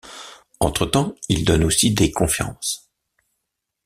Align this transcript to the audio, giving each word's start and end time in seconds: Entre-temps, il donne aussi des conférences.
Entre-temps, 0.59 1.13
il 1.29 1.45
donne 1.45 1.63
aussi 1.63 1.91
des 1.93 2.11
conférences. 2.11 2.89